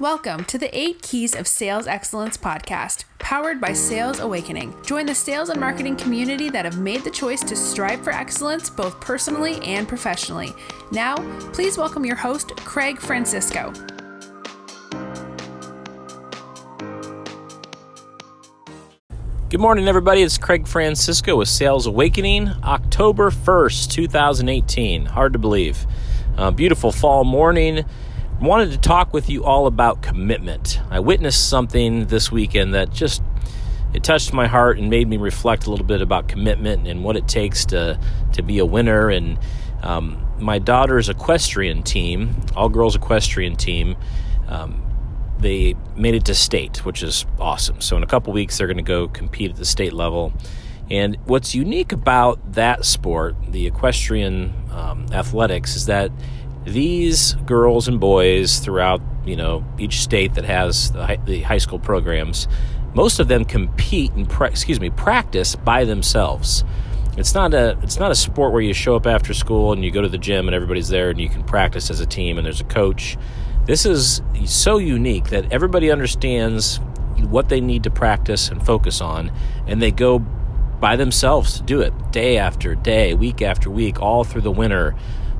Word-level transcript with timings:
Welcome 0.00 0.44
to 0.44 0.58
the 0.58 0.70
8 0.78 1.02
Keys 1.02 1.34
of 1.34 1.48
Sales 1.48 1.88
Excellence 1.88 2.36
podcast, 2.36 3.02
powered 3.18 3.60
by 3.60 3.72
Sales 3.72 4.20
Awakening. 4.20 4.72
Join 4.86 5.06
the 5.06 5.14
sales 5.14 5.48
and 5.48 5.58
marketing 5.58 5.96
community 5.96 6.48
that 6.50 6.64
have 6.64 6.78
made 6.78 7.02
the 7.02 7.10
choice 7.10 7.42
to 7.42 7.56
strive 7.56 8.04
for 8.04 8.12
excellence 8.12 8.70
both 8.70 9.00
personally 9.00 9.60
and 9.64 9.88
professionally. 9.88 10.54
Now, 10.92 11.16
please 11.52 11.76
welcome 11.76 12.04
your 12.04 12.14
host, 12.14 12.54
Craig 12.58 13.00
Francisco. 13.00 13.72
Good 19.48 19.60
morning, 19.60 19.88
everybody. 19.88 20.22
It's 20.22 20.38
Craig 20.38 20.68
Francisco 20.68 21.34
with 21.34 21.48
Sales 21.48 21.88
Awakening, 21.88 22.50
October 22.62 23.32
1st, 23.32 23.90
2018. 23.90 25.06
Hard 25.06 25.32
to 25.32 25.40
believe. 25.40 25.84
Uh, 26.36 26.52
beautiful 26.52 26.92
fall 26.92 27.24
morning 27.24 27.84
wanted 28.40 28.70
to 28.70 28.78
talk 28.78 29.12
with 29.12 29.28
you 29.28 29.44
all 29.44 29.66
about 29.66 30.02
commitment. 30.02 30.80
I 30.90 31.00
witnessed 31.00 31.48
something 31.48 32.06
this 32.06 32.30
weekend 32.30 32.74
that 32.74 32.92
just 32.92 33.22
it 33.94 34.04
touched 34.04 34.32
my 34.32 34.46
heart 34.46 34.78
and 34.78 34.90
made 34.90 35.08
me 35.08 35.16
reflect 35.16 35.66
a 35.66 35.70
little 35.70 35.86
bit 35.86 36.02
about 36.02 36.28
commitment 36.28 36.86
and 36.86 37.02
what 37.02 37.16
it 37.16 37.26
takes 37.26 37.64
to 37.66 37.98
to 38.34 38.42
be 38.42 38.58
a 38.58 38.66
winner. 38.66 39.08
And 39.08 39.38
um, 39.82 40.24
my 40.38 40.58
daughter's 40.58 41.08
equestrian 41.08 41.82
team, 41.82 42.36
all 42.54 42.68
girls 42.68 42.94
equestrian 42.94 43.56
team, 43.56 43.96
um, 44.46 44.84
they 45.38 45.74
made 45.96 46.14
it 46.14 46.24
to 46.26 46.34
state, 46.34 46.84
which 46.84 47.02
is 47.02 47.26
awesome. 47.38 47.80
So 47.80 47.96
in 47.96 48.02
a 48.02 48.06
couple 48.06 48.32
weeks, 48.32 48.58
they're 48.58 48.66
going 48.66 48.76
to 48.76 48.82
go 48.82 49.08
compete 49.08 49.50
at 49.50 49.56
the 49.56 49.64
state 49.64 49.92
level. 49.92 50.32
And 50.90 51.16
what's 51.26 51.54
unique 51.54 51.92
about 51.92 52.54
that 52.54 52.84
sport, 52.84 53.36
the 53.48 53.66
equestrian 53.66 54.54
um, 54.72 55.06
athletics, 55.12 55.76
is 55.76 55.86
that 55.86 56.10
these 56.68 57.34
girls 57.46 57.88
and 57.88 57.98
boys 58.00 58.58
throughout 58.58 59.00
you 59.24 59.36
know 59.36 59.64
each 59.78 60.00
state 60.00 60.34
that 60.34 60.44
has 60.44 60.92
the 60.92 61.06
high, 61.06 61.16
the 61.24 61.42
high 61.42 61.58
school 61.58 61.78
programs 61.78 62.48
most 62.94 63.20
of 63.20 63.28
them 63.28 63.44
compete 63.44 64.12
and 64.12 64.30
excuse 64.42 64.80
me 64.80 64.90
practice 64.90 65.54
by 65.54 65.84
themselves. 65.84 66.64
It's 67.16 67.34
not 67.34 67.52
a 67.54 67.78
it's 67.82 67.98
not 67.98 68.10
a 68.10 68.14
sport 68.14 68.52
where 68.52 68.62
you 68.62 68.72
show 68.72 68.96
up 68.96 69.06
after 69.06 69.34
school 69.34 69.72
and 69.72 69.84
you 69.84 69.90
go 69.90 70.02
to 70.02 70.08
the 70.08 70.18
gym 70.18 70.48
and 70.48 70.54
everybody's 70.54 70.88
there 70.88 71.10
and 71.10 71.20
you 71.20 71.28
can 71.28 71.42
practice 71.44 71.90
as 71.90 72.00
a 72.00 72.06
team 72.06 72.38
and 72.38 72.46
there's 72.46 72.60
a 72.60 72.64
coach. 72.64 73.16
This 73.66 73.84
is 73.84 74.22
so 74.46 74.78
unique 74.78 75.26
that 75.30 75.52
everybody 75.52 75.90
understands 75.90 76.78
what 77.28 77.48
they 77.48 77.60
need 77.60 77.82
to 77.82 77.90
practice 77.90 78.48
and 78.48 78.64
focus 78.64 79.00
on 79.00 79.32
and 79.66 79.82
they 79.82 79.90
go 79.90 80.18
by 80.18 80.94
themselves 80.94 81.56
to 81.58 81.62
do 81.64 81.80
it 81.80 81.92
day 82.12 82.38
after 82.38 82.76
day 82.76 83.12
week 83.14 83.42
after 83.42 83.68
week 83.68 84.00
all 84.00 84.22
through 84.22 84.40
the 84.40 84.50
winter 84.50 84.94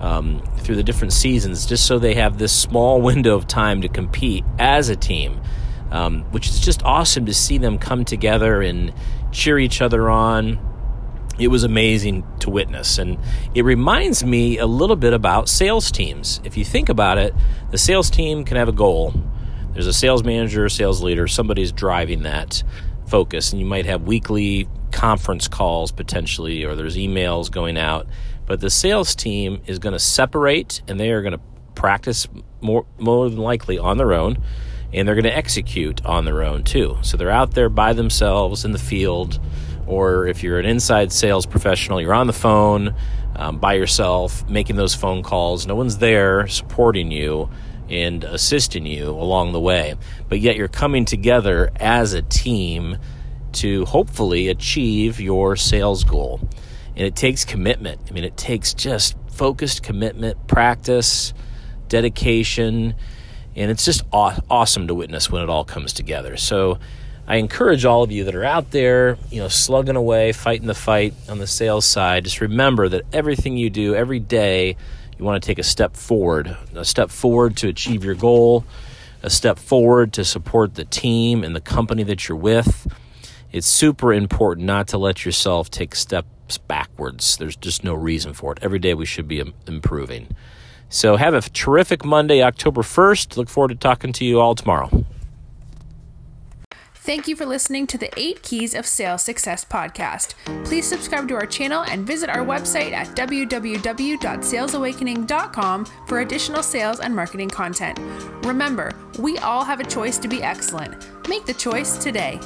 um, 0.00 0.42
through 0.58 0.76
the 0.76 0.82
different 0.82 1.12
seasons 1.12 1.66
just 1.66 1.86
so 1.86 1.98
they 1.98 2.14
have 2.14 2.38
this 2.38 2.52
small 2.52 3.00
window 3.10 3.34
of 3.34 3.46
time 3.46 3.82
to 3.82 3.88
compete 3.88 4.44
as 4.58 4.88
a 4.88 4.96
team, 4.96 5.40
um, 5.90 6.22
which 6.32 6.48
is 6.48 6.60
just 6.60 6.82
awesome 6.84 7.26
to 7.26 7.34
see 7.34 7.58
them 7.58 7.78
come 7.78 8.04
together 8.04 8.62
and 8.62 8.92
cheer 9.32 9.58
each 9.58 9.80
other 9.80 10.08
on. 10.08 10.58
It 11.38 11.48
was 11.48 11.64
amazing 11.64 12.26
to 12.40 12.50
witness. 12.50 12.98
And 12.98 13.18
it 13.54 13.64
reminds 13.64 14.24
me 14.24 14.58
a 14.58 14.66
little 14.66 14.96
bit 14.96 15.14
about 15.14 15.48
sales 15.48 15.90
teams. 15.90 16.40
If 16.44 16.56
you 16.56 16.64
think 16.64 16.88
about 16.88 17.16
it, 17.16 17.34
the 17.70 17.78
sales 17.78 18.10
team 18.10 18.44
can 18.44 18.56
have 18.56 18.68
a 18.68 18.72
goal. 18.72 19.14
There's 19.72 19.86
a 19.86 19.92
sales 19.92 20.22
manager, 20.24 20.68
sales 20.68 21.02
leader, 21.02 21.26
somebody's 21.28 21.72
driving 21.72 22.24
that 22.24 22.62
focus. 23.10 23.52
And 23.52 23.60
you 23.60 23.66
might 23.66 23.86
have 23.86 24.02
weekly 24.02 24.68
conference 24.92 25.48
calls 25.48 25.92
potentially, 25.92 26.64
or 26.64 26.74
there's 26.74 26.96
emails 26.96 27.50
going 27.50 27.76
out. 27.76 28.06
But 28.46 28.60
the 28.60 28.70
sales 28.70 29.14
team 29.14 29.60
is 29.66 29.78
going 29.78 29.92
to 29.92 29.98
separate 29.98 30.82
and 30.88 30.98
they 30.98 31.10
are 31.10 31.22
going 31.22 31.34
to 31.34 31.40
practice 31.74 32.26
more, 32.60 32.86
more 32.98 33.28
than 33.28 33.38
likely 33.38 33.78
on 33.78 33.96
their 33.96 34.12
own 34.12 34.38
and 34.92 35.06
they're 35.06 35.14
going 35.14 35.24
to 35.24 35.36
execute 35.36 36.04
on 36.04 36.24
their 36.24 36.42
own 36.42 36.64
too. 36.64 36.98
So 37.02 37.16
they're 37.16 37.30
out 37.30 37.54
there 37.54 37.68
by 37.68 37.92
themselves 37.92 38.64
in 38.64 38.72
the 38.72 38.78
field, 38.78 39.40
or 39.86 40.26
if 40.26 40.42
you're 40.42 40.58
an 40.58 40.66
inside 40.66 41.12
sales 41.12 41.46
professional, 41.46 42.00
you're 42.00 42.14
on 42.14 42.26
the 42.26 42.32
phone 42.32 42.94
um, 43.36 43.58
by 43.58 43.74
yourself 43.74 44.48
making 44.48 44.76
those 44.76 44.94
phone 44.94 45.22
calls. 45.22 45.66
No 45.66 45.74
one's 45.76 45.98
there 45.98 46.46
supporting 46.48 47.10
you 47.10 47.48
and 47.90 48.24
assisting 48.24 48.86
you 48.86 49.10
along 49.10 49.52
the 49.52 49.60
way, 49.60 49.94
but 50.28 50.40
yet 50.40 50.56
you're 50.56 50.68
coming 50.68 51.04
together 51.04 51.70
as 51.76 52.12
a 52.12 52.22
team 52.22 52.96
to 53.52 53.84
hopefully 53.86 54.48
achieve 54.48 55.20
your 55.20 55.56
sales 55.56 56.04
goal. 56.04 56.40
And 56.96 57.06
it 57.06 57.16
takes 57.16 57.44
commitment. 57.44 58.00
I 58.08 58.12
mean, 58.12 58.24
it 58.24 58.36
takes 58.36 58.74
just 58.74 59.16
focused 59.28 59.82
commitment, 59.82 60.46
practice, 60.46 61.34
dedication, 61.88 62.94
and 63.56 63.70
it's 63.70 63.84
just 63.84 64.02
aw- 64.12 64.38
awesome 64.48 64.86
to 64.86 64.94
witness 64.94 65.30
when 65.30 65.42
it 65.42 65.50
all 65.50 65.64
comes 65.64 65.92
together. 65.92 66.36
So 66.36 66.78
I 67.26 67.36
encourage 67.36 67.84
all 67.84 68.02
of 68.02 68.10
you 68.10 68.24
that 68.24 68.34
are 68.34 68.44
out 68.44 68.70
there, 68.70 69.18
you 69.30 69.40
know, 69.40 69.48
slugging 69.48 69.96
away, 69.96 70.32
fighting 70.32 70.66
the 70.66 70.74
fight 70.74 71.14
on 71.28 71.38
the 71.38 71.46
sales 71.46 71.86
side, 71.86 72.24
just 72.24 72.40
remember 72.40 72.88
that 72.88 73.02
everything 73.12 73.56
you 73.56 73.70
do 73.70 73.94
every 73.94 74.20
day, 74.20 74.76
you 75.20 75.26
want 75.26 75.42
to 75.42 75.46
take 75.46 75.58
a 75.58 75.62
step 75.62 75.96
forward, 75.96 76.56
a 76.74 76.84
step 76.84 77.10
forward 77.10 77.54
to 77.58 77.68
achieve 77.68 78.02
your 78.02 78.14
goal, 78.14 78.64
a 79.22 79.28
step 79.28 79.58
forward 79.58 80.14
to 80.14 80.24
support 80.24 80.76
the 80.76 80.86
team 80.86 81.44
and 81.44 81.54
the 81.54 81.60
company 81.60 82.02
that 82.04 82.26
you're 82.26 82.38
with. 82.38 82.90
It's 83.52 83.66
super 83.66 84.14
important 84.14 84.66
not 84.66 84.88
to 84.88 84.98
let 84.98 85.26
yourself 85.26 85.70
take 85.70 85.94
steps 85.94 86.56
backwards. 86.56 87.36
There's 87.36 87.56
just 87.56 87.84
no 87.84 87.92
reason 87.92 88.32
for 88.32 88.52
it. 88.52 88.60
Every 88.62 88.78
day 88.78 88.94
we 88.94 89.04
should 89.04 89.28
be 89.28 89.44
improving. 89.66 90.28
So 90.88 91.16
have 91.16 91.34
a 91.34 91.42
terrific 91.42 92.02
Monday, 92.02 92.42
October 92.42 92.80
1st. 92.80 93.36
Look 93.36 93.50
forward 93.50 93.68
to 93.68 93.74
talking 93.74 94.14
to 94.14 94.24
you 94.24 94.40
all 94.40 94.54
tomorrow. 94.54 95.04
Thank 97.10 97.26
you 97.26 97.34
for 97.34 97.42
listening 97.44 97.88
to 97.88 97.98
the 97.98 98.08
8 98.16 98.40
Keys 98.40 98.72
of 98.72 98.86
Sales 98.86 99.22
Success 99.22 99.64
podcast. 99.64 100.34
Please 100.64 100.86
subscribe 100.86 101.26
to 101.26 101.34
our 101.34 101.44
channel 101.44 101.82
and 101.82 102.06
visit 102.06 102.30
our 102.30 102.46
website 102.46 102.92
at 102.92 103.08
www.salesawakening.com 103.16 105.86
for 106.06 106.20
additional 106.20 106.62
sales 106.62 107.00
and 107.00 107.16
marketing 107.16 107.48
content. 107.48 107.98
Remember, 108.46 108.92
we 109.18 109.38
all 109.38 109.64
have 109.64 109.80
a 109.80 109.84
choice 109.84 110.18
to 110.18 110.28
be 110.28 110.40
excellent. 110.40 111.28
Make 111.28 111.46
the 111.46 111.54
choice 111.54 111.98
today. 111.98 112.38